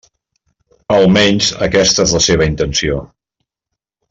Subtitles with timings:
[0.95, 2.99] Almenys aquesta és la seva intenció.